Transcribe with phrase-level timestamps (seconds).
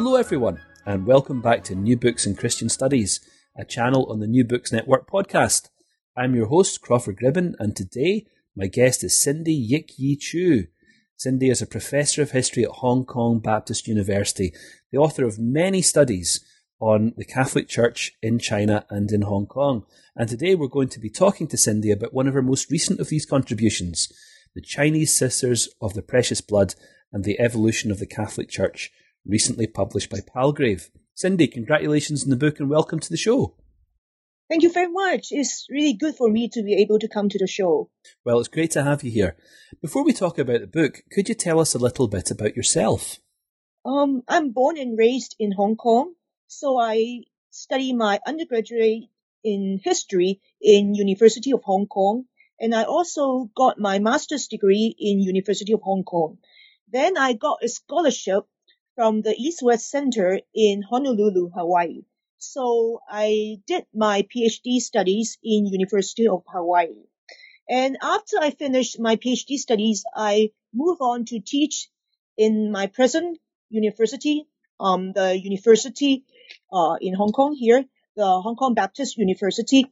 [0.00, 3.18] Hello, everyone, and welcome back to New Books in Christian Studies,
[3.56, 5.70] a channel on the New Books Network podcast.
[6.16, 8.24] I'm your host, Crawford Gribben, and today
[8.54, 10.68] my guest is Cindy Yik Yi Chu.
[11.16, 14.54] Cindy is a professor of history at Hong Kong Baptist University,
[14.92, 16.44] the author of many studies
[16.78, 19.84] on the Catholic Church in China and in Hong Kong.
[20.14, 23.00] And today we're going to be talking to Cindy about one of her most recent
[23.00, 24.12] of these contributions,
[24.54, 26.76] the Chinese Sisters of the Precious Blood
[27.12, 28.92] and the Evolution of the Catholic Church
[29.28, 30.90] recently published by Palgrave.
[31.14, 33.54] Cindy, congratulations on the book and welcome to the show.
[34.48, 35.28] Thank you very much.
[35.30, 37.90] It's really good for me to be able to come to the show.
[38.24, 39.36] Well, it's great to have you here.
[39.82, 43.18] Before we talk about the book, could you tell us a little bit about yourself?
[43.84, 46.14] Um, I'm born and raised in Hong Kong,
[46.46, 49.04] so I study my undergraduate
[49.44, 52.24] in history in University of Hong Kong,
[52.58, 56.38] and I also got my master's degree in University of Hong Kong.
[56.90, 58.44] Then I got a scholarship
[58.98, 62.00] from the East West Center in Honolulu, Hawaii.
[62.38, 67.04] So I did my PhD studies in University of Hawaii.
[67.70, 71.88] And after I finished my PhD studies, I moved on to teach
[72.36, 73.38] in my present
[73.70, 74.48] university,
[74.80, 76.24] um, the university,
[76.72, 77.84] uh, in Hong Kong here,
[78.16, 79.86] the Hong Kong Baptist University.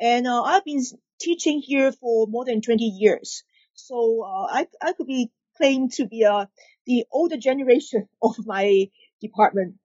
[0.00, 0.84] And, uh, I've been
[1.20, 3.42] teaching here for more than 20 years.
[3.74, 6.48] So, uh, I, I could be claimed to be, a
[6.86, 8.88] the older generation of my
[9.20, 9.76] department.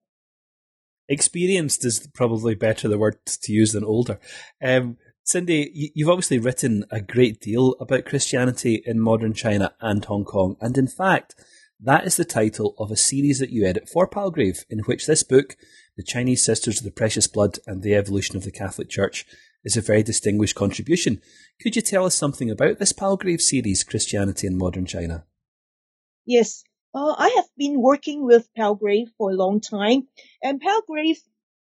[1.08, 4.20] Experienced is probably better the word to use than older.
[4.62, 10.24] Um, Cindy, you've obviously written a great deal about Christianity in modern China and Hong
[10.24, 11.36] Kong, and in fact,
[11.80, 15.24] that is the title of a series that you edit for Palgrave, in which this
[15.24, 15.56] book,
[15.96, 19.26] The Chinese Sisters of the Precious Blood and the Evolution of the Catholic Church,
[19.64, 21.22] is a very distinguished contribution.
[21.62, 25.26] Could you tell us something about this Palgrave series, Christianity in Modern China?
[26.26, 26.64] Yes,
[26.94, 30.08] uh, I have been working with Palgrave for a long time,
[30.42, 31.22] and Palgrave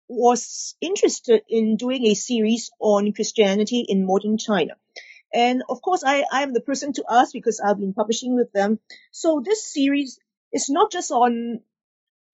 [0.09, 4.77] was interested in doing a series on Christianity in modern China.
[5.35, 8.53] And of course, I, I am the person to ask because I've been publishing with
[8.53, 8.79] them.
[9.11, 10.19] So this series
[10.53, 11.61] is not just on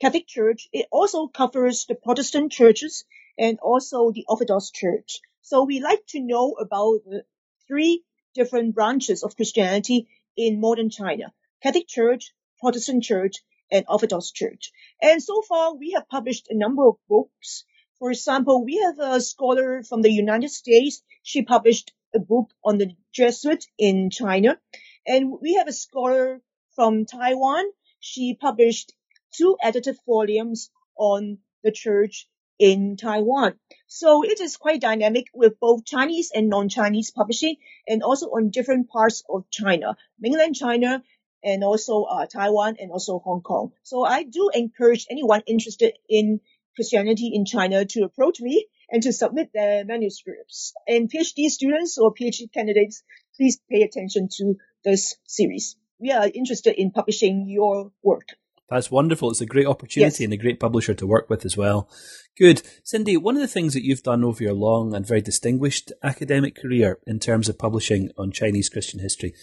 [0.00, 3.04] Catholic Church, it also covers the Protestant churches
[3.38, 5.20] and also the Orthodox Church.
[5.41, 7.24] So we like to know about the
[7.66, 8.04] three
[8.34, 11.32] different branches of Christianity in modern China.
[11.62, 13.42] Catholic Church, Protestant Church
[13.72, 14.70] and Orthodox Church.
[15.02, 17.64] And so far, we have published a number of books.
[17.98, 21.02] For example, we have a scholar from the United States.
[21.24, 24.60] She published a book on the Jesuit in China.
[25.04, 26.40] And we have a scholar
[26.76, 27.64] from Taiwan.
[27.98, 28.92] She published
[29.32, 33.58] two edited volumes on the church in Taiwan.
[33.88, 37.56] So it is quite dynamic with both Chinese and non-Chinese publishing
[37.88, 41.02] and also on different parts of China, mainland China
[41.44, 43.72] and also uh, Taiwan and also Hong Kong.
[43.82, 46.41] So I do encourage anyone interested in
[46.75, 50.72] Christianity in China to approach me and to submit their manuscripts.
[50.86, 53.03] And PhD students or PhD candidates,
[53.36, 54.54] please pay attention to
[54.84, 55.76] this series.
[55.98, 58.28] We are interested in publishing your work.
[58.69, 59.30] That's wonderful.
[59.30, 60.26] It's a great opportunity yes.
[60.26, 61.91] and a great publisher to work with as well.
[62.38, 62.62] Good.
[62.82, 66.56] Cindy, one of the things that you've done over your long and very distinguished academic
[66.56, 69.34] career in terms of publishing on Chinese Christian history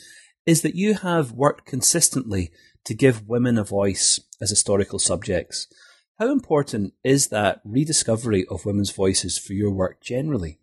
[0.46, 2.52] is that you have worked consistently
[2.86, 5.68] to give women a voice as historical subjects.
[6.18, 10.60] How important is that rediscovery of women's voices for your work generally?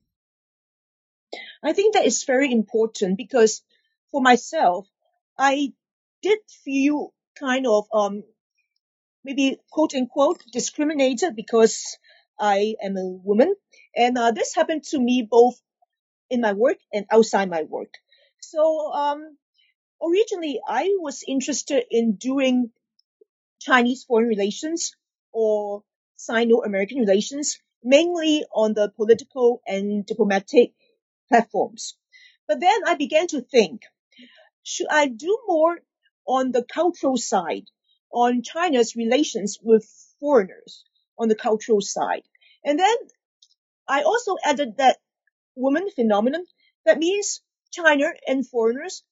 [1.62, 3.62] I think that is very important because
[4.10, 4.86] for myself,
[5.38, 5.72] I
[6.22, 8.22] did feel kind of, um,
[9.24, 11.98] maybe quote unquote discriminated because
[12.38, 13.54] I am a woman.
[13.94, 15.60] And uh, this happened to me both
[16.30, 17.94] in my work and outside my work.
[18.40, 19.36] So, um,
[20.02, 22.70] originally I was interested in doing
[23.60, 24.94] Chinese foreign relations
[25.32, 25.82] or
[26.16, 30.72] Sino-American relations, mainly on the political and diplomatic
[31.28, 31.96] platforms.
[32.48, 33.82] But then I began to think,
[34.62, 35.78] should I do more
[36.26, 37.66] on the cultural side,
[38.10, 39.84] on China's relations with
[40.20, 40.84] foreigners
[41.18, 42.22] on the cultural side?
[42.64, 42.96] And then
[43.88, 44.98] I also added that
[45.54, 46.44] woman phenomenon.
[46.84, 49.02] That means China and foreigners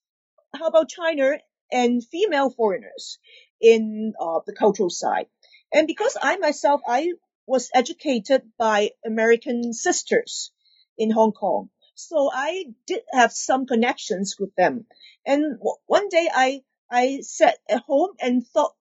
[0.54, 1.38] how about China
[1.72, 3.18] and female foreigners
[3.60, 5.26] in uh, the cultural side.
[5.72, 7.12] And because I myself, I
[7.46, 10.52] was educated by American sisters
[10.96, 11.70] in Hong Kong.
[11.94, 14.86] So I did have some connections with them.
[15.26, 18.74] And one day I, I sat at home and thought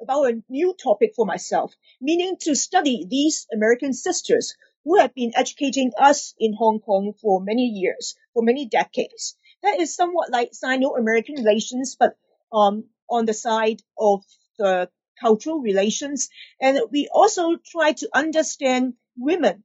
[0.00, 4.54] about a new topic for myself, meaning to study these American sisters
[4.84, 9.36] who have been educating us in Hong Kong for many years, for many decades.
[9.62, 12.16] That is somewhat like Sino-American relations, but
[12.52, 14.24] um, on the side of
[14.58, 16.28] the cultural relations.
[16.60, 19.64] And we also try to understand women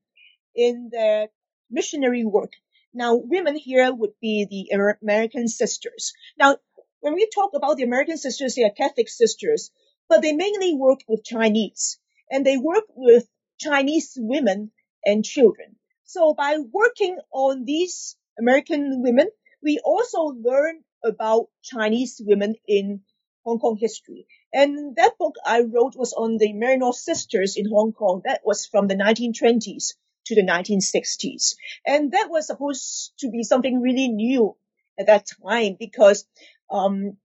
[0.56, 1.30] in their
[1.70, 2.54] missionary work.
[2.94, 6.14] Now, women here would be the American sisters.
[6.38, 6.58] Now,
[7.00, 9.72] when we talk about the American sisters, they are Catholic sisters,
[10.10, 13.28] but they mainly work with Chinese and they work with
[13.60, 14.72] Chinese women
[15.06, 15.76] and children.
[16.06, 19.28] So by working on these American women,
[19.62, 23.02] we also learn about Chinese women in
[23.44, 24.28] Hong Kong history.
[24.54, 28.22] And that book I wrote was on the Maryknoll sisters in Hong Kong.
[28.26, 29.94] That was from the 1920s
[30.26, 31.56] to the 1960s.
[31.86, 34.58] And that was supposed to be something really new
[35.00, 36.26] at that time because,
[36.70, 37.18] um,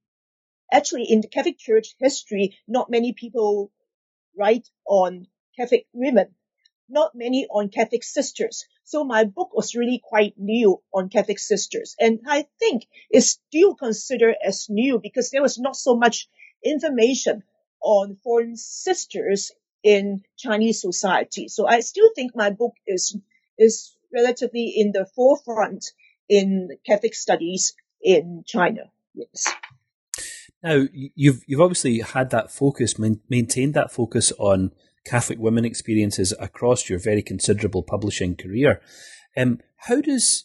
[0.71, 3.73] actually in the Catholic Church history, not many people
[4.37, 5.27] write on
[5.57, 6.35] Catholic women,
[6.89, 8.65] not many on Catholic sisters.
[8.85, 11.95] So my book was really quite new on Catholic sisters.
[11.99, 16.29] And I think it's still considered as new because there was not so much
[16.65, 17.43] information
[17.83, 19.53] on foreign sisters
[19.83, 21.49] in Chinese society.
[21.49, 23.17] So I still think my book is,
[23.59, 25.93] is relatively in the forefront
[26.29, 28.91] in Catholic studies in China.
[29.15, 29.53] Yes.
[30.63, 34.73] Now, you've, you've obviously had that focus, maintained that focus on
[35.05, 38.81] Catholic women experiences across your very considerable publishing career.
[39.37, 40.45] Um, how does,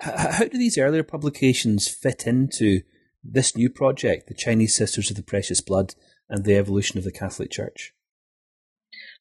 [0.00, 2.82] how do these earlier publications fit into
[3.22, 5.94] this new project, the Chinese Sisters of the Precious Blood
[6.28, 7.92] and the Evolution of the Catholic Church?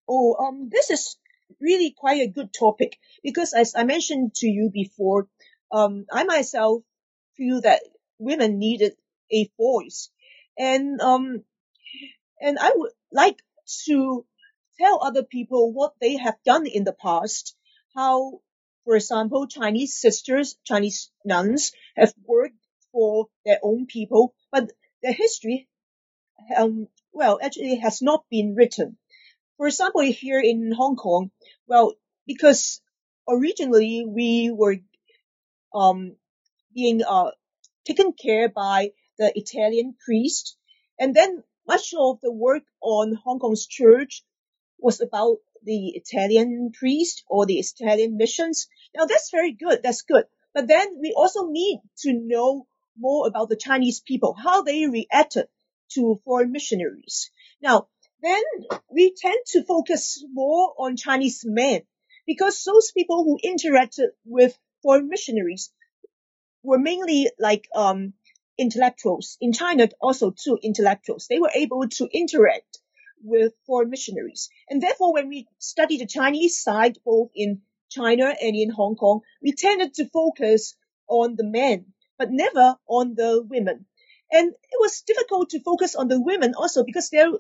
[0.08, 1.18] Oh, um, this is
[1.60, 5.28] really quite a good topic because as I mentioned to you before,
[5.72, 6.82] um, I myself
[7.38, 7.82] feel that
[8.18, 8.94] women needed
[9.32, 10.10] a voice
[10.58, 11.44] and, um,
[12.42, 13.42] and I would like
[13.86, 14.26] to
[14.80, 17.56] tell other people what they have done in the past,
[17.96, 18.42] how,
[18.86, 22.56] for example, Chinese sisters, Chinese nuns have worked
[22.92, 24.72] for their own people, but
[25.04, 25.68] their history,
[26.56, 28.98] um, well, actually has not been written.
[29.58, 31.32] For example, here in Hong Kong,
[31.68, 31.94] well,
[32.26, 32.82] because
[33.28, 34.78] originally we were,
[35.74, 36.16] um,
[36.74, 37.32] being, uh,
[37.86, 40.56] taken care by the Italian priest,
[40.98, 44.24] and then much of the work on Hong Kong's church
[44.82, 48.68] was about the Italian priest or the Italian missions.
[48.96, 49.82] Now that's very good.
[49.84, 50.26] That's good.
[50.54, 52.68] But then we also need to know
[52.98, 55.48] more about the Chinese people, how they reacted
[55.94, 57.32] to foreign missionaries.
[57.62, 57.88] Now,
[58.22, 58.44] then
[58.92, 61.84] we tend to focus more on Chinese men
[62.26, 65.72] because those people who interacted with foreign missionaries
[66.64, 68.14] were mainly like um,
[68.58, 71.28] intellectuals in China, also too intellectuals.
[71.28, 72.80] They were able to interact
[73.22, 78.56] with foreign missionaries, and therefore, when we study the Chinese side, both in China and
[78.56, 80.76] in Hong Kong, we tended to focus
[81.08, 83.86] on the men but never on the women.
[84.32, 87.32] And it was difficult to focus on the women also because there,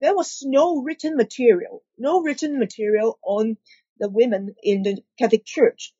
[0.00, 3.56] there was no written material, no written material on
[3.98, 5.94] the women in the Catholic Church.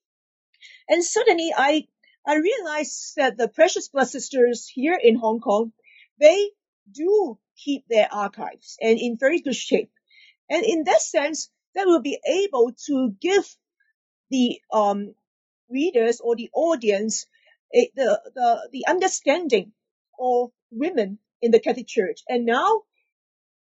[0.89, 1.87] And suddenly I,
[2.27, 5.73] I realized that the Precious Blood Sisters here in Hong Kong,
[6.21, 6.51] they
[6.91, 9.91] do keep their archives and in very good shape.
[10.49, 13.45] And in that sense, they will be able to give
[14.31, 15.15] the um,
[15.69, 17.27] readers or the audience
[17.71, 19.73] it, the, the, the understanding
[20.19, 22.21] of women in the Catholic Church.
[22.29, 22.83] And now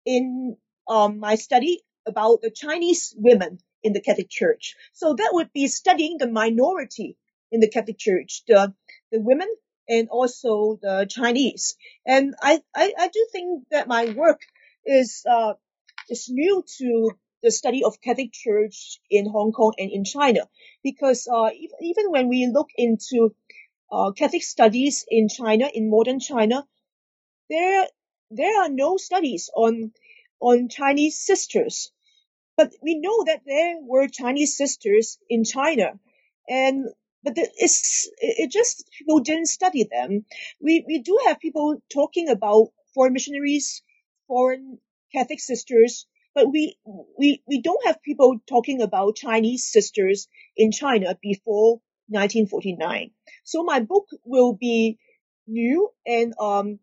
[0.04, 0.56] in
[0.88, 4.76] um, my study about the Chinese women in the Catholic Church.
[4.92, 7.16] So that would be studying the minority
[7.50, 8.72] in the Catholic Church, the,
[9.10, 9.48] the women
[9.88, 11.76] and also the Chinese.
[12.06, 14.40] And I, I, I do think that my work
[14.84, 15.54] is, uh,
[16.08, 17.10] is new to
[17.42, 20.48] the study of Catholic Church in Hong Kong and in China.
[20.82, 21.50] Because, uh,
[21.80, 23.34] even when we look into
[23.90, 26.66] uh, Catholic studies in China, in modern China,
[27.48, 27.86] there
[28.30, 29.92] there are no studies on
[30.40, 31.92] on Chinese sisters,
[32.56, 35.98] but we know that there were Chinese sisters in China,
[36.48, 36.86] and
[37.26, 40.24] but it's it just people didn't study them.
[40.60, 43.82] We we do have people talking about foreign missionaries,
[44.28, 44.78] foreign
[45.12, 46.06] Catholic sisters,
[46.36, 46.78] but we
[47.18, 53.10] we we don't have people talking about Chinese sisters in China before 1949.
[53.42, 54.98] So my book will be
[55.48, 56.78] new and um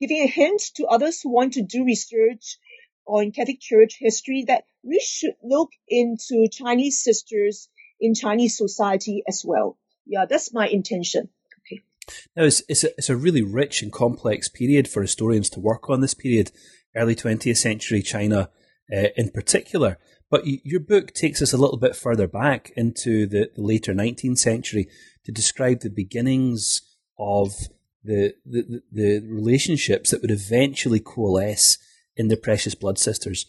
[0.00, 2.58] giving a hint to others who want to do research
[3.06, 7.68] on Catholic Church history that we should look into Chinese sisters
[8.00, 9.76] in Chinese society as well.
[10.06, 11.28] Yeah, that's my intention.
[11.60, 11.82] Okay.
[12.36, 15.88] Now, it's, it's, a, it's a really rich and complex period for historians to work
[15.90, 16.50] on this period,
[16.96, 18.50] early 20th century China
[18.92, 19.98] uh, in particular.
[20.30, 24.38] But your book takes us a little bit further back into the, the later 19th
[24.38, 24.88] century
[25.24, 26.82] to describe the beginnings
[27.18, 27.52] of
[28.04, 31.78] the, the, the relationships that would eventually coalesce
[32.16, 33.44] in the Precious Blood Sisters.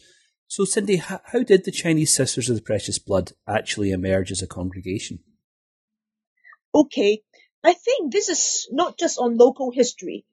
[0.54, 4.46] So, Cindy, how, did the Chinese Sisters of the Precious Blood actually emerge as a
[4.46, 5.20] congregation?
[6.74, 7.22] Okay,
[7.64, 10.26] I think this is not just on local history.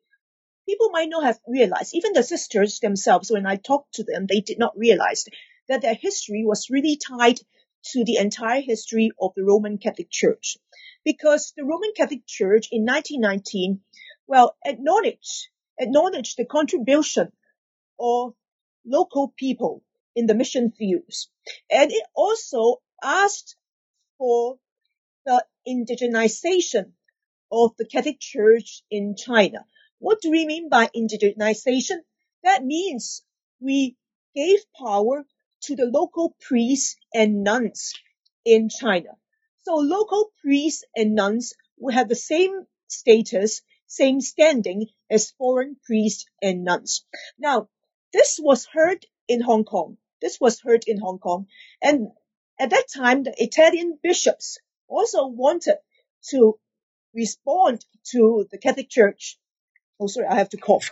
[0.67, 4.41] People might not have realized, even the sisters themselves, when I talked to them, they
[4.41, 5.23] did not realize
[5.69, 7.39] that their history was really tied
[7.93, 10.57] to the entire history of the Roman Catholic Church.
[11.05, 13.79] Because the Roman Catholic Church in 1919,
[14.27, 15.47] well, acknowledged,
[15.79, 17.31] acknowledged the contribution
[17.97, 18.33] of
[18.85, 19.81] local people
[20.15, 21.29] in the mission fields.
[21.69, 23.55] And it also asked
[24.17, 24.59] for
[25.25, 26.91] the indigenization
[27.51, 29.65] of the Catholic Church in China.
[29.99, 31.99] What do we mean by indigenization?
[32.43, 33.23] That means
[33.59, 33.97] we
[34.35, 35.25] gave power
[35.63, 37.93] to the local priests and nuns
[38.45, 39.17] in China.
[39.63, 46.25] So local priests and nuns will have the same status, same standing as foreign priests
[46.41, 47.05] and nuns.
[47.37, 47.69] Now,
[48.13, 49.97] this was heard in Hong Kong.
[50.21, 51.47] This was heard in Hong Kong.
[51.81, 52.09] And
[52.59, 54.57] at that time, the Italian bishops
[54.89, 55.77] also wanted
[56.31, 56.59] to
[57.13, 59.37] respond to the Catholic Church.
[59.99, 60.91] Oh, sorry, I have to cough.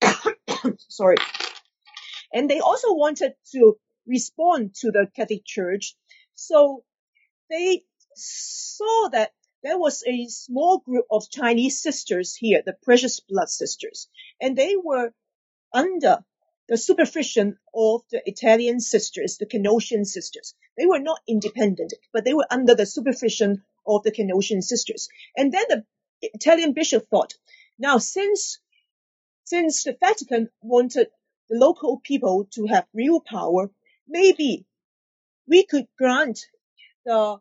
[0.88, 1.16] sorry.
[2.32, 3.76] And they also wanted to
[4.06, 5.96] respond to the Catholic Church.
[6.34, 6.84] So
[7.48, 7.82] they
[8.14, 14.08] saw that there was a small group of Chinese sisters here, the Precious Blood Sisters,
[14.40, 15.12] and they were
[15.72, 16.24] under
[16.70, 20.54] the supervision of the Italian sisters, the Canossian sisters.
[20.78, 25.08] They were not independent, but they were under the supervision of the Canossian sisters.
[25.36, 25.84] And then the
[26.22, 27.34] Italian bishop thought,
[27.76, 28.60] now since,
[29.42, 31.08] since the Vatican wanted
[31.48, 33.68] the local people to have real power,
[34.06, 34.64] maybe
[35.48, 36.46] we could grant
[37.04, 37.40] the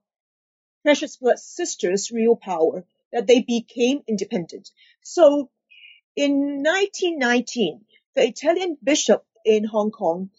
[0.81, 4.71] precious blood sisters real power that they became independent.
[5.03, 5.51] So
[6.15, 7.85] in 1919,
[8.19, 10.29] the Italian bishop in Hong Kong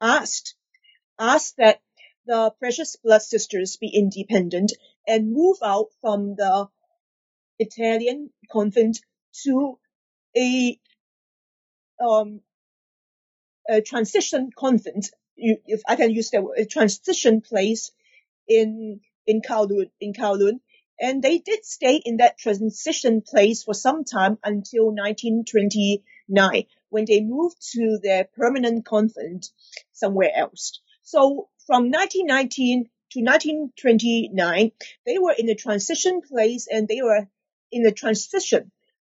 [0.00, 0.56] asked,
[1.20, 1.80] asked that
[2.26, 4.72] the precious blood sisters be independent
[5.06, 6.66] and move out from the
[7.60, 8.98] Italian convent
[9.44, 9.78] to
[10.36, 10.80] a
[12.04, 12.40] um,
[13.68, 17.92] a transition convent, if I can use that word, a transition place
[18.48, 20.58] in in Kowloon, in Kowloon,
[21.00, 27.20] and they did stay in that transition place for some time until 1929 when they
[27.20, 29.46] moved to their permanent convent
[29.92, 30.80] somewhere else.
[31.02, 34.72] So from 1919 to 1929,
[35.04, 37.28] they were in a transition place and they were
[37.72, 38.70] in a transition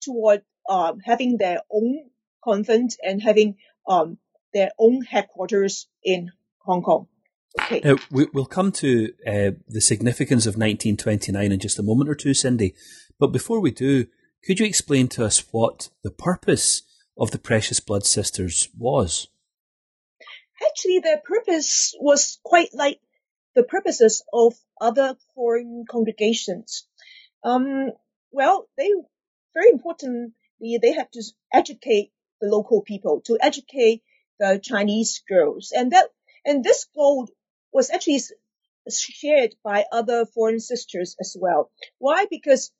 [0.01, 2.09] toward um, having their own
[2.43, 3.57] convent and having
[3.87, 4.17] um,
[4.53, 7.07] their own headquarters in Hong Kong.
[7.61, 7.81] Okay.
[7.83, 12.15] Now, we, will come to uh, the significance of 1929 in just a moment or
[12.15, 12.75] two, Cindy.
[13.19, 14.07] But before we do,
[14.43, 16.83] could you explain to us what the purpose
[17.17, 19.27] of the Precious Blood Sisters was?
[20.65, 22.99] Actually, their purpose was quite like
[23.55, 26.87] the purposes of other foreign congregations.
[27.43, 27.91] Um,
[28.31, 28.91] well, they
[29.53, 30.33] very importantly
[30.81, 34.03] they have to educate the local people, to educate
[34.39, 35.73] the Chinese girls.
[35.75, 36.05] And that,
[36.45, 37.29] and this goal
[37.71, 38.21] was actually
[38.89, 41.71] shared by other foreign sisters as well.
[41.97, 42.25] Why?
[42.29, 42.71] Because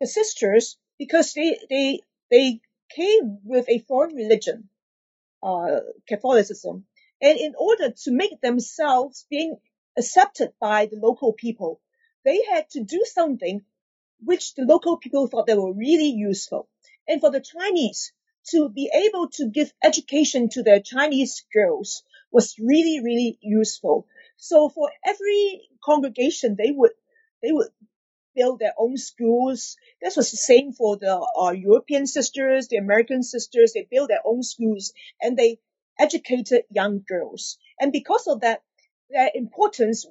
[0.00, 2.00] the sisters, because they, they,
[2.30, 2.60] they
[2.94, 4.68] came with a foreign religion,
[5.42, 6.86] uh, Catholicism.
[7.22, 9.56] And in order to make themselves being
[9.98, 11.80] accepted by the local people,
[12.24, 13.62] they had to do something
[14.22, 16.68] which the local people thought they were really useful.
[17.08, 18.12] And for the Chinese,
[18.50, 24.06] to be able to give education to their Chinese girls was really, really useful.
[24.36, 26.92] So for every congregation, they would,
[27.42, 27.68] they would
[28.34, 29.76] build their own schools.
[30.00, 33.72] This was the same for the uh, European sisters, the American sisters.
[33.72, 35.58] They built their own schools and they
[35.98, 37.58] educated young girls.
[37.78, 38.62] And because of that,
[39.10, 40.06] their importance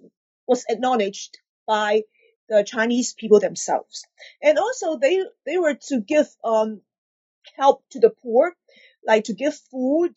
[0.47, 2.03] was acknowledged by
[2.49, 4.05] the Chinese people themselves.
[4.41, 6.81] And also they, they were to give, um,
[7.57, 8.55] help to the poor,
[9.05, 10.13] like to give food,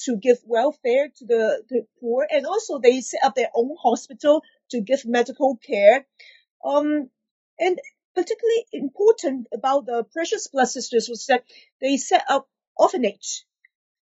[0.00, 4.42] to give welfare to the, the poor, and also they set up their own hospital
[4.70, 6.06] to give medical care.
[6.64, 7.10] Um,
[7.58, 7.78] and
[8.14, 11.44] particularly important about the Precious Blood Sisters was that
[11.80, 13.44] they set up orphanage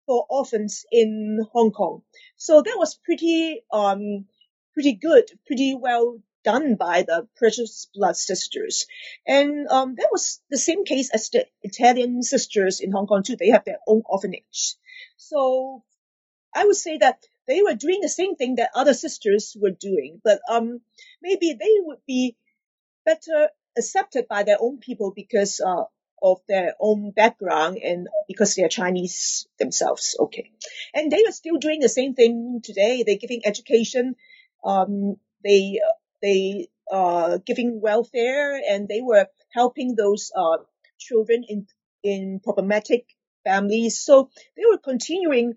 [0.06, 2.02] for orphans in Hong Kong.
[2.36, 4.26] So that was pretty, um,
[4.74, 8.88] pretty good, pretty well done by the Precious Blood Sisters.
[9.28, 13.36] And um, that was the same case as the Italian sisters in Hong Kong too.
[13.36, 14.76] They have their own orphanage.
[15.18, 15.84] So
[16.54, 20.22] I would say that they were doing the same thing that other sisters were doing,
[20.24, 20.82] but um,
[21.22, 22.36] maybe they would be
[23.06, 25.84] better accepted by their own people because uh,
[26.22, 30.16] of their own background and because they're Chinese themselves.
[30.20, 30.52] Okay.
[30.94, 33.04] And they are still doing the same thing today.
[33.04, 34.16] They're giving education.
[34.64, 35.80] Um, they,
[36.22, 40.58] they, uh, giving welfare and they were helping those, uh,
[41.00, 41.66] children in,
[42.04, 43.06] in problematic
[43.44, 43.98] families.
[44.00, 45.56] So they were continuing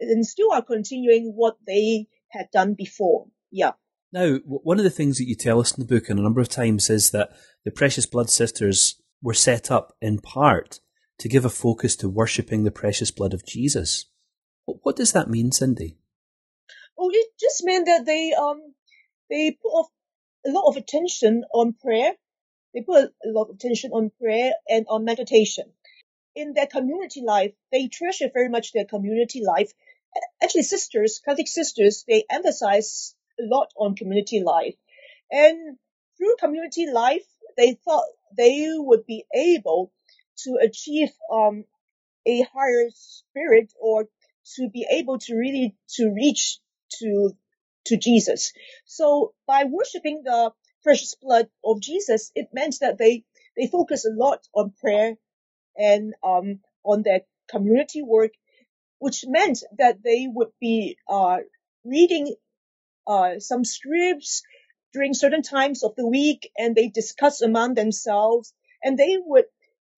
[0.00, 3.26] and still are continuing what they had done before.
[3.52, 3.72] Yeah.
[4.14, 6.40] Now, one of the things that you tell us in the book and a number
[6.40, 7.30] of times is that
[7.64, 10.78] the Precious Blood Sisters were set up in part
[11.18, 14.04] to give a focus to worshipping the precious blood of Jesus.
[14.66, 15.98] What does that mean, Cindy?
[16.96, 18.74] Oh, it just meant that they um
[19.28, 19.86] they put
[20.46, 22.12] a lot of attention on prayer.
[22.72, 25.72] They put a lot of attention on prayer and on meditation.
[26.36, 29.72] In their community life, they treasure very much their community life.
[30.40, 34.74] Actually, sisters, Catholic sisters, they emphasize lot on community life.
[35.30, 35.78] And
[36.16, 37.26] through community life,
[37.56, 38.04] they thought
[38.36, 39.92] they would be able
[40.44, 41.64] to achieve um,
[42.26, 44.06] a higher spirit or
[44.56, 46.58] to be able to really to reach
[47.00, 47.32] to
[47.86, 48.52] to Jesus.
[48.86, 53.24] So by worshiping the precious blood of Jesus, it meant that they
[53.56, 55.16] they focus a lot on prayer
[55.76, 58.32] and um, on their community work,
[58.98, 61.38] which meant that they would be uh,
[61.84, 62.34] reading
[63.06, 64.42] uh, some scripts
[64.94, 69.44] during certain times of the week and they discuss among themselves and they would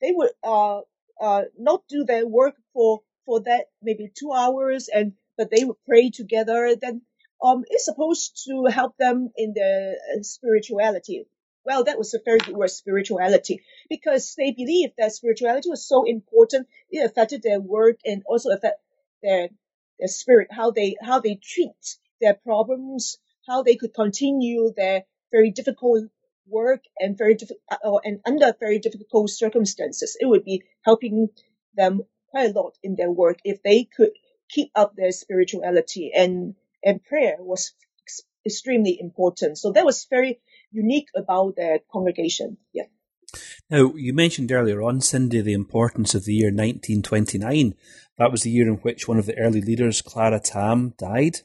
[0.00, 0.80] they would uh
[1.20, 5.76] uh not do their work for for that maybe two hours and but they would
[5.86, 7.02] pray together then
[7.44, 11.26] um it's supposed to help them in their uh, spirituality.
[11.64, 16.04] Well that was a very good word spirituality because they believed that spirituality was so
[16.04, 18.80] important it affected their work and also affect
[19.22, 19.50] their
[19.98, 25.50] their spirit how they how they treat their problems how they could continue their very
[25.50, 26.04] difficult
[26.48, 30.16] work and very difficult uh, and under very difficult circumstances.
[30.20, 31.28] It would be helping
[31.76, 34.10] them quite a lot in their work if they could
[34.48, 39.58] keep up their spirituality and and prayer was ex- extremely important.
[39.58, 42.58] So that was very unique about their congregation.
[42.72, 42.84] Yeah.
[43.68, 47.74] Now, you mentioned earlier on, Cindy, the importance of the year 1929.
[48.18, 51.40] That was the year in which one of the early leaders, Clara Tam, died.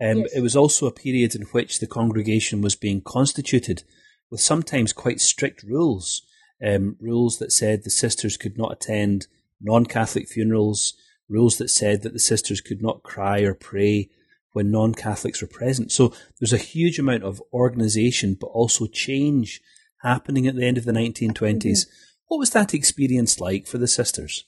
[0.00, 0.32] Um, yes.
[0.34, 3.82] It was also a period in which the congregation was being constituted
[4.30, 6.22] with sometimes quite strict rules,
[6.64, 9.26] um, rules that said the sisters could not attend
[9.60, 10.94] non Catholic funerals,
[11.28, 14.10] rules that said that the sisters could not cry or pray
[14.52, 15.92] when non Catholics were present.
[15.92, 19.60] So there's a huge amount of organisation, but also change
[20.02, 21.32] happening at the end of the 1920s.
[21.34, 21.90] Mm-hmm.
[22.28, 24.44] What was that experience like for the sisters?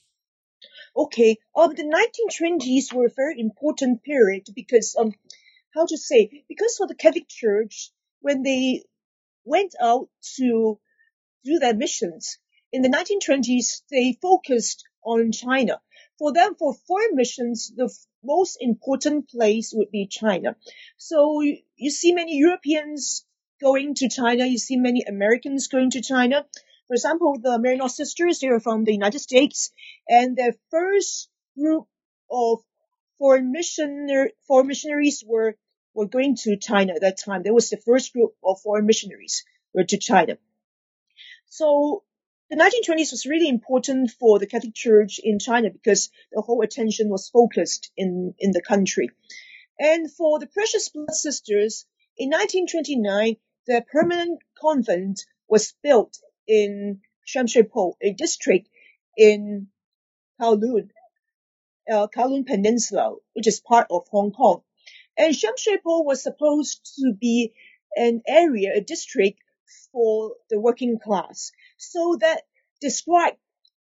[0.95, 5.13] Okay, um, the 1920s were a very important period because um,
[5.73, 8.83] how to say, because for the Catholic Church, when they
[9.45, 10.79] went out to
[11.43, 12.37] do their missions
[12.71, 15.81] in the 1920s, they focused on China.
[16.17, 20.55] For them, for foreign missions, the most important place would be China.
[20.97, 23.25] So you see many Europeans
[23.59, 24.45] going to China.
[24.45, 26.45] You see many Americans going to China.
[26.87, 29.71] For example, the Maryknoll sisters, they are from the United States
[30.07, 31.87] and their first group
[32.29, 32.59] of
[33.21, 35.55] foreign missioner, foreign missionaries were,
[35.93, 37.43] were going to China at that time.
[37.43, 40.39] There was the first group of foreign missionaries were to China.
[41.45, 42.03] So
[42.49, 47.09] the 1920s was really important for the Catholic Church in China because the whole attention
[47.09, 49.11] was focused in, in the country.
[49.77, 51.85] And for the Precious Blood Sisters,
[52.17, 58.67] in 1929, the permanent convent was built in Sham Po, a district
[59.15, 59.67] in
[60.41, 60.89] Kowloon,
[61.89, 64.61] uh, Kowloon Peninsula, which is part of Hong Kong.
[65.17, 67.53] And Sham Shui Po was supposed to be
[67.95, 69.39] an area, a district
[69.91, 71.51] for the working class.
[71.77, 72.43] So that
[72.79, 73.37] described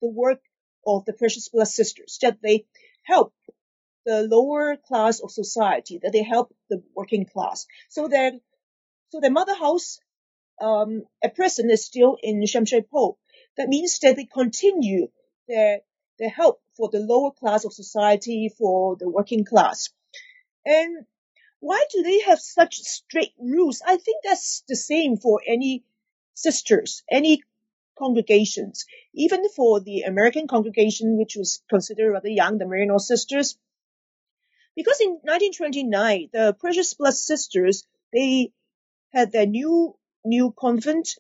[0.01, 0.41] the work
[0.87, 2.67] of the Precious Blood Sisters, that they
[3.03, 3.33] help
[4.05, 7.67] the lower class of society, that they help the working class.
[7.89, 8.35] So that,
[9.11, 9.99] so their mother house,
[10.61, 13.19] um, at present is still in Sham Shui Po.
[13.57, 15.09] That means that they continue
[15.49, 15.81] their
[16.19, 19.91] the help for the lower class of society, for the working class.
[20.65, 21.07] And
[21.61, 23.83] why do they have such strict rules?
[23.87, 25.85] I think that's the same for any
[26.35, 27.43] sisters, any
[27.97, 33.57] congregations, even for the American congregation, which was considered rather young, the Maryknoll Sisters.
[34.77, 38.53] Because in 1929, the Precious Blood Sisters, they
[39.13, 41.17] had their new, new convent,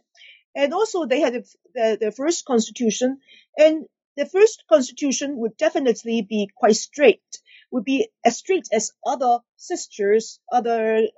[0.55, 3.21] and also they had their, their first constitution,
[3.57, 9.38] and the first constitution would definitely be quite strict, would be as strict as other
[9.57, 11.09] sisters, other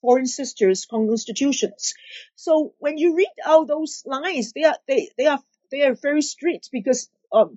[0.00, 1.94] foreign sisters constitutions.
[2.36, 6.22] So when you read out those lines, they are they they are they are very
[6.22, 7.56] strict because um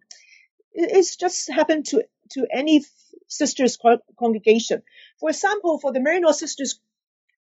[0.73, 2.85] it's just happened to to any
[3.27, 3.77] sisters
[4.17, 4.83] congregation.
[5.19, 6.79] For example, for the Maryknoll Sisters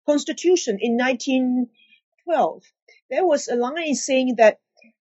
[0.05, 2.63] Constitution in 1912,
[3.09, 4.59] there was a line saying that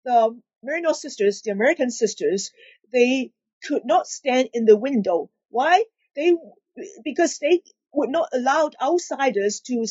[0.05, 2.51] the Maryknoll sisters, the American sisters,
[2.93, 3.33] they
[3.67, 5.31] could not stand in the window.
[5.49, 5.85] Why?
[6.17, 6.37] They
[7.05, 9.87] because they would not allow outsiders to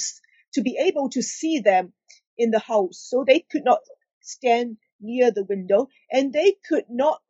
[0.54, 1.94] to be able to see them
[2.38, 3.06] in the house.
[3.10, 3.80] So they could not
[4.22, 7.22] stand near the window and they could not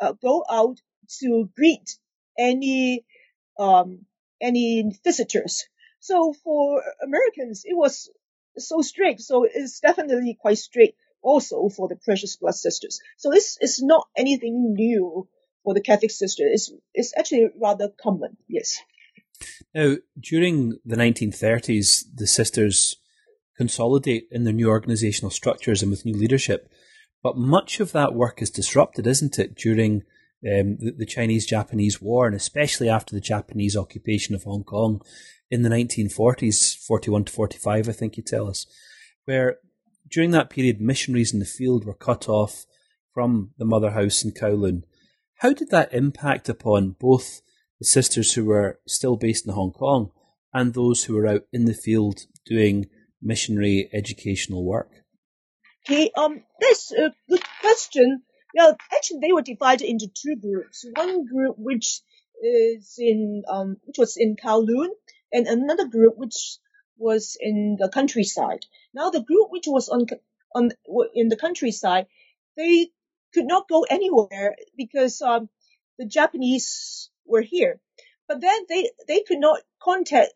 [0.00, 0.78] uh, go out
[1.20, 1.98] to greet
[2.38, 3.04] any
[3.58, 4.06] um,
[4.40, 5.66] any visitors.
[6.00, 8.10] So for Americans, it was
[8.56, 9.20] so strict.
[9.20, 13.00] So it's definitely quite strict also for the Precious Blood Sisters.
[13.18, 15.28] So this is not anything new
[15.64, 16.50] for the Catholic sisters.
[16.52, 18.36] It's, it's actually rather common.
[18.48, 18.78] Yes.
[19.74, 22.96] Now, during the 1930s, the sisters
[23.56, 26.70] consolidate in their new organizational structures and with new leadership.
[27.22, 30.02] But much of that work is disrupted, isn't it, during
[30.42, 35.02] um, the, the Chinese Japanese War and especially after the Japanese occupation of Hong Kong
[35.50, 38.66] in the 1940s, 41 to 45, I think you tell us,
[39.26, 39.58] where
[40.10, 42.66] during that period, missionaries in the field were cut off
[43.14, 44.82] from the mother house in Kowloon.
[45.36, 47.42] How did that impact upon both
[47.78, 50.10] the sisters who were still based in Hong Kong
[50.52, 52.86] and those who were out in the field doing
[53.22, 54.90] missionary educational work?
[55.86, 58.22] Okay, um, that's a good question.
[58.54, 60.84] Well, actually, they were divided into two groups.
[60.94, 62.00] One group which
[62.42, 64.88] is in, um, which was in Kowloon,
[65.32, 66.58] and another group which
[67.00, 68.66] was in the countryside.
[68.94, 70.06] Now, the group which was on
[70.54, 70.70] on
[71.14, 72.06] in the countryside,
[72.56, 72.90] they
[73.32, 75.48] could not go anywhere because um,
[75.98, 77.80] the Japanese were here.
[78.28, 80.32] But then they, they could not contact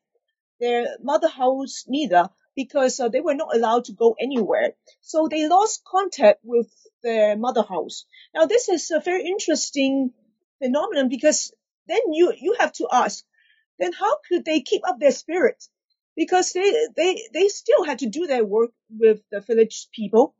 [0.60, 4.74] their mother house neither because uh, they were not allowed to go anywhere.
[5.00, 6.68] So they lost contact with
[7.02, 8.04] their mother house.
[8.34, 10.12] Now this is a very interesting
[10.58, 11.52] phenomenon because
[11.86, 13.24] then you, you have to ask,
[13.78, 15.62] then how could they keep up their spirit?
[16.16, 20.34] Because they, they, they still had to do their work with the village people.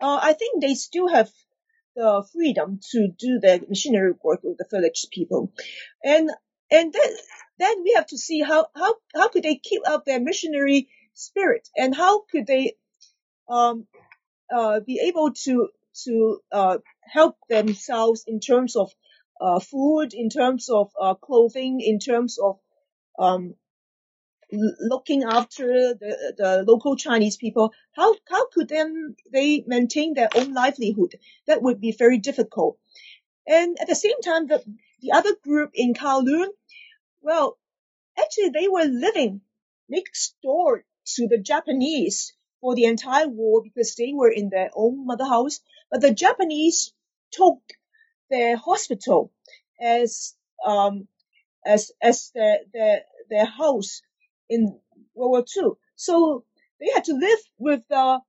[0.00, 1.30] Uh, I think they still have
[1.94, 5.52] the freedom to do the missionary work with the village people.
[6.02, 6.30] And,
[6.70, 7.10] and then,
[7.58, 11.68] then we have to see how, how, how could they keep up their missionary spirit
[11.76, 12.74] and how could they,
[13.48, 13.86] um,
[14.52, 15.68] uh, be able to,
[16.04, 18.90] to, uh, help themselves in terms of,
[19.40, 22.58] uh, food, in terms of, uh, clothing, in terms of,
[23.18, 23.54] um,
[24.52, 30.52] looking after the, the local Chinese people, how, how could then they maintain their own
[30.52, 31.14] livelihood?
[31.46, 32.78] That would be very difficult.
[33.46, 34.62] And at the same time, the,
[35.00, 36.48] the other group in Kowloon,
[37.22, 37.58] well,
[38.18, 39.40] actually they were living
[39.88, 40.84] next door
[41.16, 45.60] to the Japanese for the entire war because they were in their own mother house.
[45.90, 46.92] But the Japanese
[47.32, 47.60] took
[48.30, 49.32] their hospital
[49.80, 50.34] as,
[50.64, 51.08] um,
[51.66, 54.02] as, as their, their, their house
[54.48, 54.78] in
[55.14, 55.72] World War II.
[55.96, 56.44] So
[56.80, 58.20] they had to live with the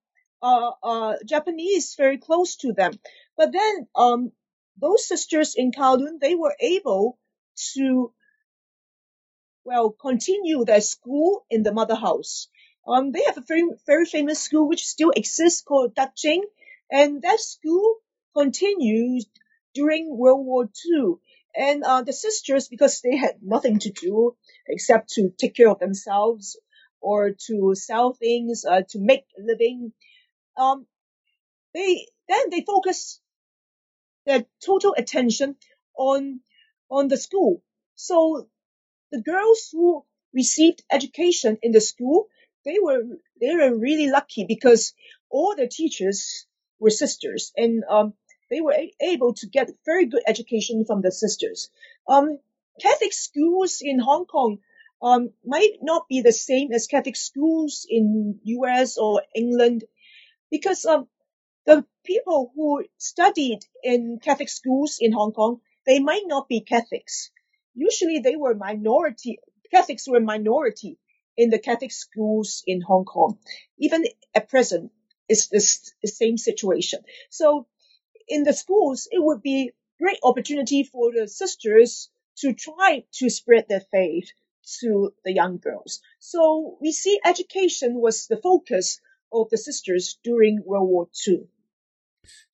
[0.41, 2.93] uh, uh, Japanese very close to them.
[3.37, 4.31] But then um,
[4.79, 7.17] those sisters in Kowloon, they were able
[7.73, 8.13] to
[9.63, 12.49] well continue their school in the mother house.
[12.85, 16.15] Um, they have a very very famous school which still exists called Dak
[16.91, 17.95] and that school
[18.35, 19.23] continued
[19.73, 21.15] during World War II.
[21.55, 24.35] And uh, the sisters, because they had nothing to do
[24.67, 26.57] except to take care of themselves
[27.01, 29.93] or to sell things, uh, to make a living,
[30.57, 30.87] um,
[31.73, 33.19] they then they focus
[34.25, 35.55] their total attention
[35.97, 36.39] on
[36.89, 37.61] on the school.
[37.95, 38.47] So
[39.11, 42.27] the girls who received education in the school,
[42.65, 43.03] they were
[43.39, 44.93] they were really lucky because
[45.29, 46.45] all the teachers
[46.79, 48.13] were sisters, and um,
[48.53, 51.71] they were able to get very good education from the sisters.
[52.07, 52.37] Um,
[52.79, 54.59] Catholic schools in Hong Kong
[55.01, 59.85] um, might not be the same as Catholic schools in US or England
[60.51, 61.07] because um,
[61.65, 67.31] the people who studied in Catholic schools in Hong Kong, they might not be Catholics.
[67.73, 69.39] Usually they were minority,
[69.71, 70.99] Catholics were minority
[71.35, 73.39] in the Catholic schools in Hong Kong.
[73.79, 74.91] Even at present,
[75.27, 76.99] it's the same situation.
[77.31, 77.65] So
[78.27, 83.65] in the schools, it would be great opportunity for the sisters to try to spread
[83.69, 84.29] their faith
[84.79, 86.01] to the young girls.
[86.19, 88.99] So we see education was the focus
[89.31, 91.47] of the sisters during World War II.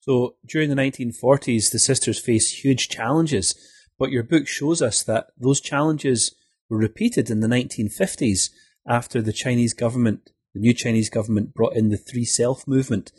[0.01, 3.55] So during the 1940s, the sisters faced huge challenges,
[3.97, 6.35] but your book shows us that those challenges
[6.69, 8.49] were repeated in the 1950s
[8.87, 13.11] after the Chinese government, the new Chinese government brought in the Three Self movement,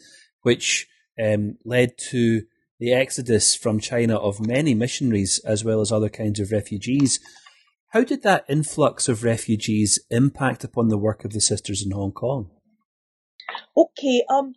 [0.43, 0.89] which
[1.21, 2.43] um, led to
[2.79, 7.21] the exodus from China of many missionaries as well as other kinds of refugees.
[7.89, 12.13] How did that influx of refugees impact upon the work of the sisters in Hong
[12.13, 12.51] Kong?
[13.77, 14.55] Okay, um,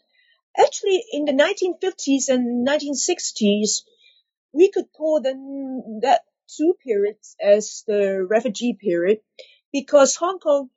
[0.58, 3.82] actually, in the 1950s and 1960s,
[4.54, 6.22] we could call them that
[6.56, 9.20] two periods as the refugee period
[9.72, 10.70] because Hong Kong,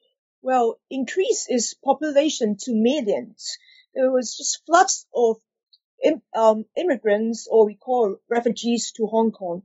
[0.43, 3.59] well, increased its population to millions.
[3.95, 5.37] There was just floods of
[6.35, 9.63] um, immigrants or we call refugees to Hong Kong.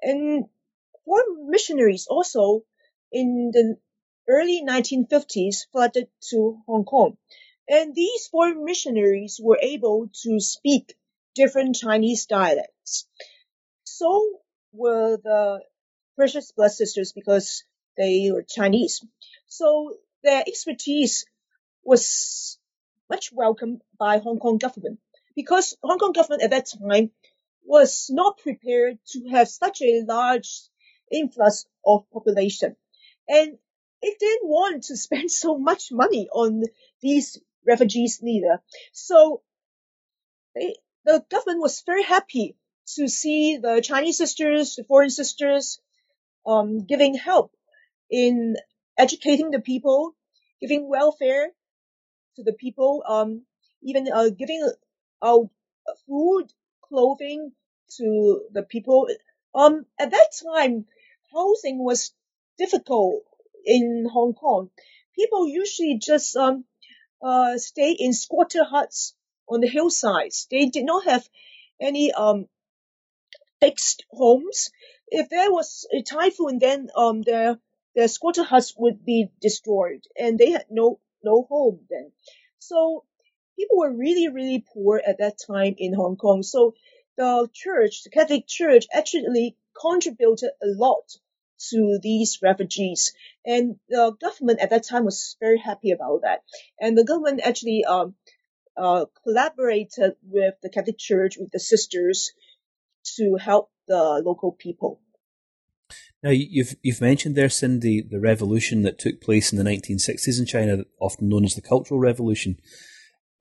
[0.00, 0.46] And
[1.04, 2.64] foreign missionaries also
[3.10, 3.76] in the
[4.28, 7.16] early 1950s flooded to Hong Kong.
[7.68, 10.94] And these foreign missionaries were able to speak
[11.34, 13.06] different Chinese dialects.
[13.84, 14.40] So
[14.72, 15.60] were the
[16.16, 17.64] Precious Blood Sisters because
[17.96, 19.04] they were Chinese.
[19.46, 21.24] So their expertise
[21.84, 22.58] was
[23.10, 24.98] much welcomed by Hong Kong government
[25.34, 27.10] because Hong Kong government at that time
[27.64, 30.62] was not prepared to have such a large
[31.10, 32.76] influx of population.
[33.28, 33.58] And
[34.00, 36.62] it didn't want to spend so much money on
[37.00, 38.60] these refugees neither.
[38.92, 39.42] So
[40.54, 42.56] they, the government was very happy
[42.96, 45.80] to see the Chinese sisters, the foreign sisters,
[46.46, 47.52] um, giving help
[48.10, 48.56] in
[48.98, 50.14] educating the people,
[50.60, 51.48] giving welfare
[52.36, 53.42] to the people, um,
[53.82, 54.68] even uh, giving
[55.22, 55.38] uh,
[56.06, 57.52] food, clothing
[57.96, 59.08] to the people.
[59.54, 60.86] Um, at that time,
[61.32, 62.12] housing was
[62.58, 63.22] difficult
[63.64, 64.70] in Hong Kong.
[65.14, 66.64] People usually just um,
[67.22, 69.14] uh, stay in squatter huts
[69.48, 70.46] on the hillsides.
[70.50, 71.28] They did not have
[71.80, 72.48] any um,
[73.60, 74.70] fixed homes.
[75.08, 77.58] If there was a typhoon, then um, their
[77.94, 82.12] their squatter huts would be destroyed, and they had no no home then.
[82.58, 83.04] So
[83.56, 86.42] people were really, really poor at that time in Hong Kong.
[86.42, 86.74] So
[87.16, 91.04] the church, the Catholic Church, actually contributed a lot
[91.70, 93.12] to these refugees.
[93.46, 96.42] And the government at that time was very happy about that.
[96.80, 98.14] And the government actually um,
[98.76, 102.32] uh, collaborated with the Catholic Church, with the sisters,
[103.16, 105.00] to help the local people.
[106.22, 110.46] Now you've you've mentioned there, Cindy, the revolution that took place in the 1960s in
[110.46, 112.58] China, often known as the Cultural Revolution.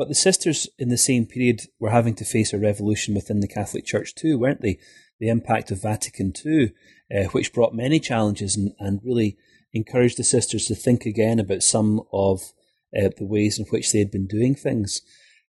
[0.02, 3.48] But the sisters in the same period were having to face a revolution within the
[3.48, 4.80] Catholic Church too, weren't they?
[5.20, 6.74] The impact of Vatican II,
[7.16, 9.38] uh, which brought many challenges and, and really
[9.74, 12.52] encouraged the sisters to think again about some of
[13.00, 15.02] uh, the ways in which they had been doing things.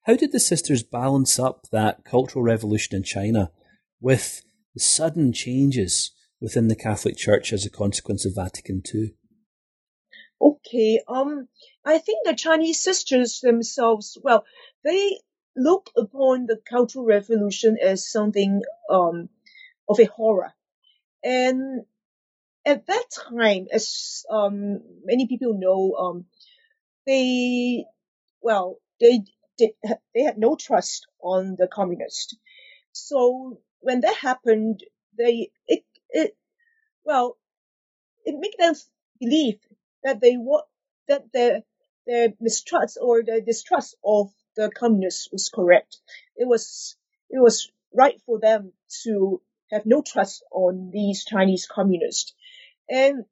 [0.02, 3.52] How did the sisters balance up that cultural revolution in China
[4.02, 4.42] with
[4.74, 6.10] the sudden changes
[6.42, 9.14] within the Catholic Church as a consequence of Vatican II?
[10.42, 11.48] Okay, um,
[11.84, 14.44] I think the Chinese sisters themselves, well,
[14.84, 15.18] they
[15.56, 19.28] look upon the Cultural Revolution as something um,
[19.88, 20.52] of a horror.
[21.24, 21.84] And
[22.64, 26.26] at that time, as um, many people know, um,
[27.06, 27.84] they,
[28.40, 29.24] well, they
[29.58, 29.72] did,
[30.14, 32.36] they had no trust on the communists.
[32.92, 34.84] So when that happened,
[35.18, 36.36] they, it, it,
[37.04, 37.36] well,
[38.24, 38.74] it made them
[39.18, 39.58] believe
[40.04, 40.62] that they were,
[41.08, 41.62] that their
[42.06, 45.98] their mistrust or their distrust of the communists was correct.
[46.36, 46.96] It was
[47.30, 48.72] it was right for them
[49.04, 52.34] to have no trust on these Chinese communists.
[52.88, 53.24] And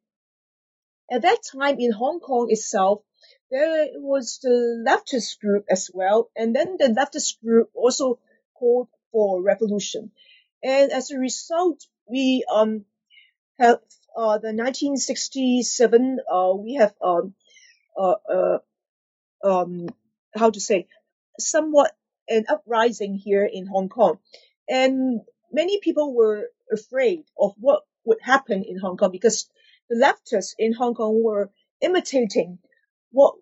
[1.10, 3.02] at that time in Hong Kong itself,
[3.50, 8.18] there was the leftist group as well, and then the leftist group also
[8.54, 10.12] called for revolution.
[10.62, 12.84] And as a result, we um
[13.58, 13.80] have
[14.16, 17.34] uh, the 1967, uh, we have um,
[19.42, 19.88] um,
[20.34, 20.86] how to say,
[21.38, 21.92] somewhat
[22.28, 24.18] an uprising here in Hong Kong,
[24.68, 25.20] and
[25.52, 29.48] many people were afraid of what would happen in Hong Kong because
[29.88, 31.50] the leftists in Hong Kong were
[31.80, 32.58] imitating
[33.10, 33.34] what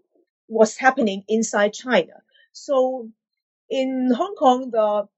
[0.49, 2.23] was happening inside China.
[2.53, 3.11] So
[3.69, 5.09] in Hong Kong, the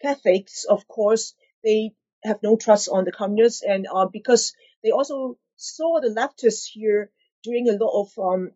[0.00, 1.92] Catholics, of course, they
[2.24, 7.10] have no trust on the communists, and uh, because they also saw the leftists here
[7.42, 8.52] doing a lot of um,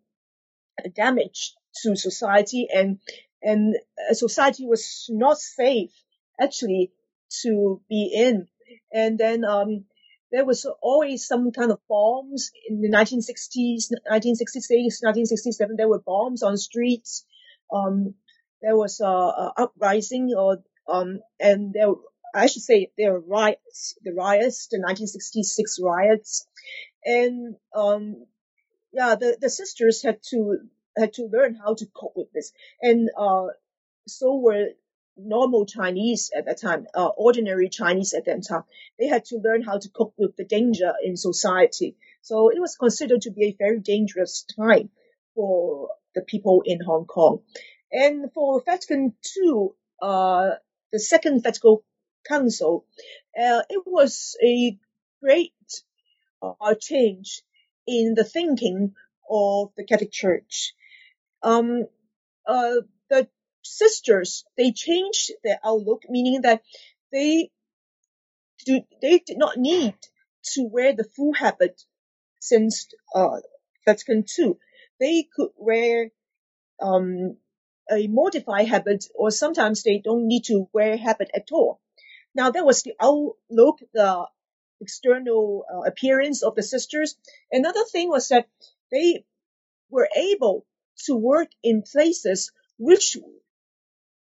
[0.94, 2.98] damage to society, and
[3.42, 3.76] and
[4.12, 5.92] society was not safe
[6.40, 6.92] actually
[7.42, 8.48] to be in.
[8.92, 9.84] And then um,
[10.30, 15.76] there was always some kind of bombs in the 1960s, 1966, 1967.
[15.76, 17.24] There were bombs on streets.
[17.72, 18.14] Um,
[18.60, 20.58] there was a, a uprising, or
[20.88, 21.92] um, and there
[22.34, 26.46] I should say there were riots, the riots, the 1966 riots,
[27.04, 28.24] and um,
[28.92, 30.58] yeah, the, the sisters had to
[30.96, 33.46] had to learn how to cope with this, and uh,
[34.06, 34.68] so were
[35.16, 38.64] normal Chinese at that time, uh, ordinary Chinese at that time.
[38.98, 41.96] They had to learn how to cope with the danger in society.
[42.22, 44.90] So it was considered to be a very dangerous time
[45.34, 47.40] for the people in Hong Kong.
[47.90, 49.68] And for Vatican II,
[50.00, 50.50] uh,
[50.92, 51.78] the Second Vatican
[52.26, 52.86] Council,
[53.38, 54.78] uh, it was a
[55.22, 55.52] great
[56.42, 57.42] uh, change
[57.86, 58.94] in the thinking
[59.30, 60.74] of the Catholic Church.
[61.42, 61.86] Um,
[62.46, 62.76] uh,
[63.10, 63.28] the
[63.62, 66.62] sisters they changed their outlook, meaning that
[67.10, 67.50] they
[68.64, 69.94] do, they did not need
[70.54, 71.82] to wear the full habit
[72.40, 73.38] since uh,
[73.84, 74.54] Vatican II.
[75.00, 76.10] They could wear
[76.80, 77.36] um,
[77.90, 81.80] a modified habit, or sometimes they don't need to wear habit at all.
[82.34, 84.26] Now that was the outlook, the
[84.82, 87.16] external uh, appearance of the sisters.
[87.50, 88.48] Another thing was that
[88.90, 89.24] they
[89.88, 90.66] were able
[91.06, 93.16] to work in places which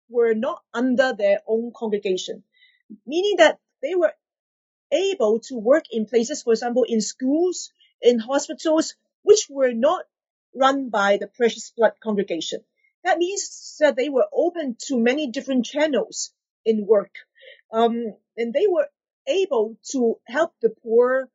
[0.09, 2.45] were not under their own congregation,
[3.07, 4.13] meaning that they were
[4.93, 10.05] able to work in places, for example, in schools, in hospitals, which were not
[10.55, 12.61] run by the Precious Blood congregation.
[13.05, 16.33] That means that they were open to many different channels
[16.65, 17.15] in work.
[17.73, 18.89] Um, and they were
[19.27, 21.29] able to help the poor,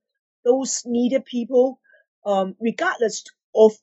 [0.44, 1.80] those needed people,
[2.26, 3.24] um, regardless
[3.56, 3.74] of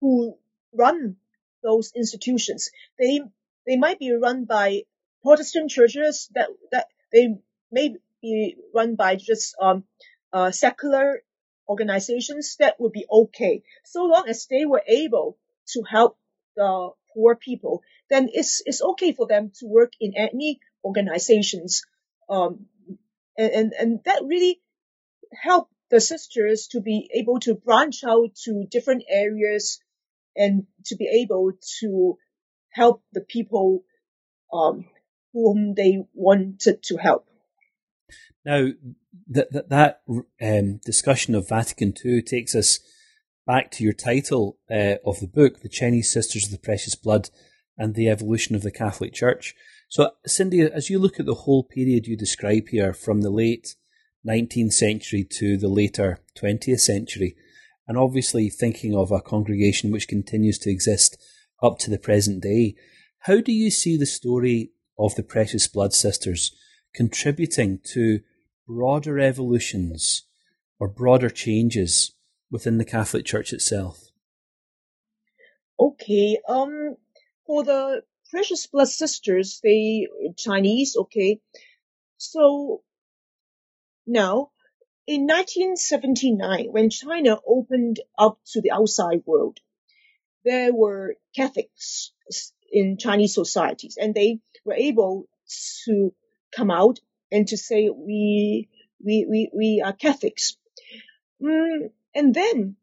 [0.00, 0.36] who
[0.72, 1.16] run
[1.62, 2.70] those institutions.
[2.98, 3.20] They
[3.66, 4.82] they might be run by
[5.22, 7.36] Protestant churches that that they
[7.72, 9.84] may be run by just um,
[10.32, 11.22] uh, secular
[11.68, 12.56] organizations.
[12.58, 15.38] That would be okay, so long as they were able
[15.72, 16.18] to help
[16.56, 17.82] the poor people.
[18.10, 21.82] Then it's it's okay for them to work in any organizations.
[22.28, 22.66] Um,
[23.36, 24.60] and, and, and that really
[25.32, 29.80] helped the sisters to be able to branch out to different areas
[30.36, 32.18] and to be able to
[32.70, 33.84] help the people
[34.52, 34.86] um,
[35.32, 37.26] whom they wanted to help.
[38.44, 38.68] Now,
[39.28, 40.02] that that, that
[40.42, 42.80] um, discussion of Vatican II takes us
[43.46, 47.30] back to your title uh, of the book, The Chinese Sisters of the Precious Blood
[47.76, 49.54] and the Evolution of the Catholic Church.
[49.94, 53.76] So, Cindy, as you look at the whole period you describe here from the late
[54.26, 57.36] 19th century to the later 20th century,
[57.86, 61.16] and obviously thinking of a congregation which continues to exist
[61.62, 62.74] up to the present day,
[63.20, 66.52] how do you see the story of the Precious Blood Sisters
[66.92, 68.18] contributing to
[68.66, 70.24] broader evolutions
[70.80, 72.16] or broader changes
[72.50, 74.10] within the Catholic Church itself?
[75.78, 76.96] Okay, um,
[77.46, 78.02] for the
[78.34, 81.38] Precious Blood Sisters, they Chinese, okay.
[82.16, 82.82] So
[84.08, 84.50] now,
[85.06, 89.60] in 1979, when China opened up to the outside world,
[90.44, 92.10] there were Catholics
[92.72, 95.28] in Chinese societies, and they were able
[95.84, 96.12] to
[96.56, 96.98] come out
[97.30, 98.68] and to say we
[99.00, 100.56] we we, we are Catholics.
[101.40, 102.74] Mm, and then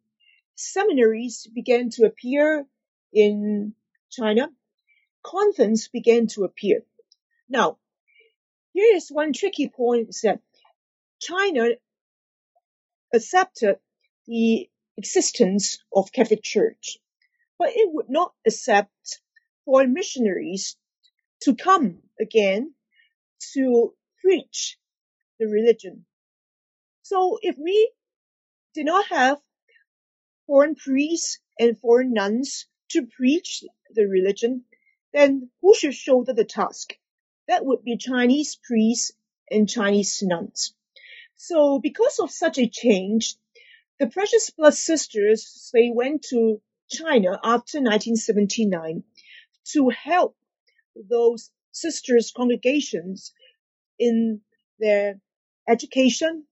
[0.56, 2.66] seminaries began to appear
[3.12, 3.74] in
[4.10, 4.48] China.
[5.24, 6.84] Convents began to appear.
[7.48, 7.78] Now,
[8.74, 10.42] here is one tricky point is that
[11.20, 11.70] China
[13.14, 13.80] accepted
[14.26, 16.98] the existence of Catholic Church,
[17.60, 19.22] but it would not accept
[19.66, 20.78] foreign missionaries
[21.42, 22.74] to come again
[23.54, 24.78] to preach
[25.40, 26.06] the religion.
[27.02, 27.92] So if we
[28.74, 29.40] did not have
[30.48, 34.64] foreign priests and foreign nuns to preach the religion,
[35.13, 36.93] then who should shoulder the task?
[37.47, 39.12] That would be Chinese priests
[39.49, 40.74] and Chinese nuns.
[41.36, 43.36] So because of such a change,
[43.99, 49.03] the Precious Blood Sisters, they went to China after 1979
[49.74, 50.36] to help
[50.95, 53.34] those sisters congregations
[53.99, 54.41] in
[54.80, 55.20] their
[55.68, 56.45] education,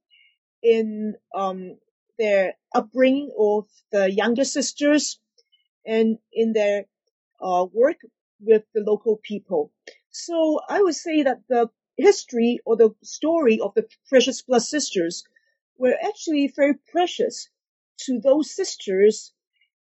[0.61, 1.77] in um,
[2.17, 5.19] their upbringing of the younger sisters
[5.85, 6.85] and in their
[7.41, 7.97] uh, work
[8.39, 9.71] with the local people.
[10.09, 15.23] So I would say that the history or the story of the Precious Blood Sisters
[15.77, 17.49] were actually very precious
[18.05, 19.33] to those sisters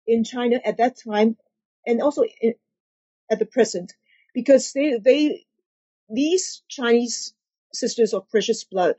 [0.06, 1.36] in China at that time
[1.86, 2.54] and also in,
[3.30, 3.92] at the present
[4.34, 5.46] because they, they,
[6.08, 7.34] these Chinese
[7.72, 8.96] sisters of precious blood,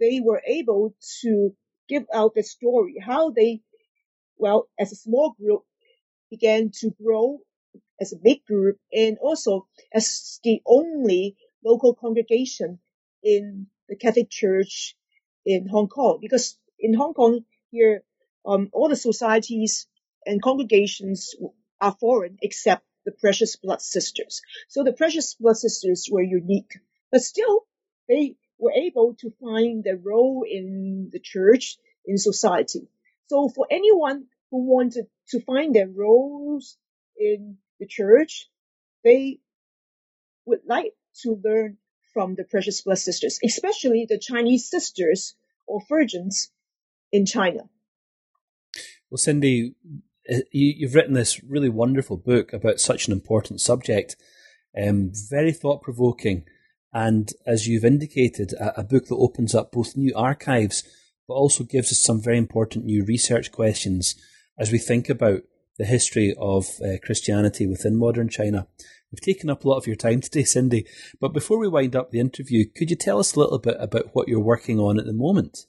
[0.00, 1.54] they were able to
[1.88, 3.60] give out the story, how they,
[4.36, 5.62] well, as a small group
[6.30, 7.38] began to grow
[8.00, 12.78] as a big group and also as the only local congregation
[13.22, 14.96] in the Catholic Church
[15.44, 16.18] in Hong Kong.
[16.20, 18.02] Because in Hong Kong here,
[18.46, 19.86] um, all the societies
[20.24, 21.34] and congregations
[21.80, 24.42] are foreign except the Precious Blood Sisters.
[24.68, 26.78] So the Precious Blood Sisters were unique,
[27.10, 27.66] but still
[28.08, 32.88] they were able to find their role in the church, in society.
[33.28, 36.76] So for anyone who wanted to find their roles
[37.16, 38.48] in the church,
[39.04, 39.40] they
[40.44, 41.78] would like to learn
[42.12, 45.34] from the Precious blessed Sisters, especially the Chinese sisters
[45.66, 46.50] or virgins
[47.12, 47.68] in China.
[49.10, 49.74] Well, Cindy,
[50.28, 54.16] eh, you've written this really wonderful book about such an important subject,
[54.76, 56.44] um, very thought provoking,
[56.92, 60.82] and as you've indicated, a, a book that opens up both new archives
[61.28, 64.14] but also gives us some very important new research questions
[64.58, 65.42] as we think about
[65.78, 68.66] the history of uh, Christianity within modern China.
[69.10, 70.86] We've taken up a lot of your time today, Cindy,
[71.20, 74.14] but before we wind up the interview, could you tell us a little bit about
[74.14, 75.66] what you're working on at the moment?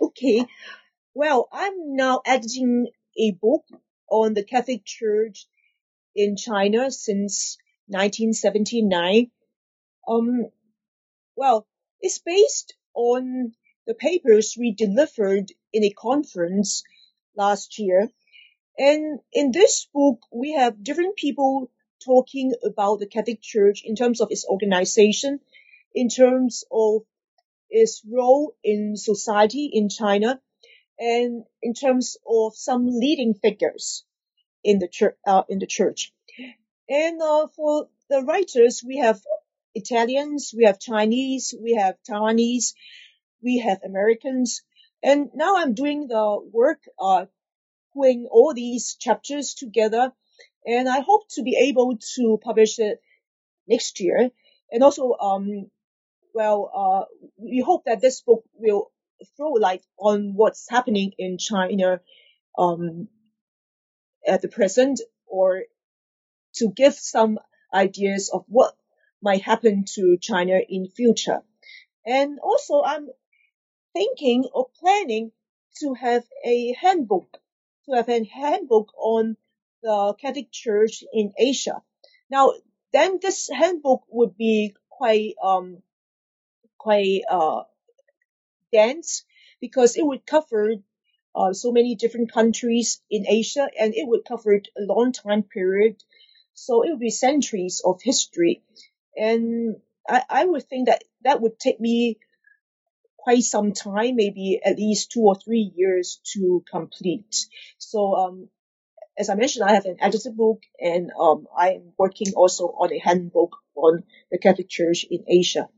[0.00, 0.46] Okay.
[1.14, 2.88] Well, I'm now editing
[3.18, 3.64] a book
[4.10, 5.46] on the Catholic Church
[6.16, 9.30] in China since 1979.
[10.08, 10.46] Um,
[11.36, 11.66] well,
[12.00, 13.52] it's based on
[13.86, 16.82] the papers we delivered in a conference
[17.36, 18.08] last year.
[18.78, 21.70] And in this book, we have different people
[22.04, 25.40] talking about the Catholic Church in terms of its organization,
[25.94, 27.02] in terms of
[27.70, 30.40] its role in society in China,
[30.98, 34.04] and in terms of some leading figures
[34.64, 35.16] in the church.
[35.26, 36.12] Uh, in the church,
[36.88, 39.20] and uh, for the writers, we have
[39.74, 42.74] Italians, we have Chinese, we have Taiwanese,
[43.42, 44.62] we have Americans,
[45.02, 47.26] and now I'm doing the work uh,
[47.94, 50.12] putting all these chapters together,
[50.66, 53.00] and I hope to be able to publish it
[53.66, 54.30] next year.
[54.70, 55.70] And also, um,
[56.34, 57.04] well, uh,
[57.36, 58.90] we hope that this book will
[59.36, 62.00] throw light on what's happening in China,
[62.58, 63.08] um,
[64.26, 65.64] at the present, or
[66.54, 67.38] to give some
[67.72, 68.74] ideas of what
[69.22, 71.42] might happen to China in future.
[72.04, 73.08] And also, I'm
[73.92, 75.32] thinking or planning
[75.80, 77.38] to have a handbook
[77.86, 79.36] to have a handbook on
[79.82, 81.82] the Catholic Church in Asia.
[82.30, 82.52] Now,
[82.92, 85.82] then this handbook would be quite, um,
[86.78, 87.62] quite, uh,
[88.72, 89.24] dense
[89.60, 90.74] because it would cover
[91.34, 96.02] uh, so many different countries in Asia and it would cover a long time period.
[96.54, 98.62] So it would be centuries of history.
[99.16, 99.76] And
[100.08, 102.18] I, I would think that that would take me
[103.22, 107.36] quite some time, maybe at least two or three years to complete.
[107.78, 108.48] So, um,
[109.16, 112.92] as I mentioned, I have an edited book and um, I am working also on
[112.92, 115.68] a handbook on the Catholic Church in Asia.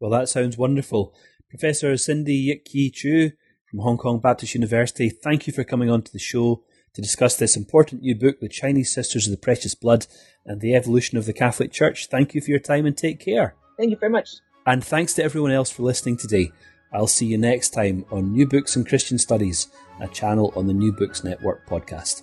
[0.00, 1.14] Well, that sounds wonderful.
[1.48, 3.30] Professor Cindy Yik Yi Chu
[3.70, 6.62] from Hong Kong Baptist University, thank you for coming on to the show
[6.94, 10.06] to discuss this important new book, The Chinese Sisters of the Precious Blood
[10.44, 12.08] and the Evolution of the Catholic Church.
[12.08, 13.54] Thank you for your time and take care.
[13.78, 14.30] Thank you very much.
[14.66, 16.50] And thanks to everyone else for listening today.
[16.92, 19.68] I'll see you next time on New Books in Christian Studies,
[20.00, 22.22] a channel on the New Books Network podcast.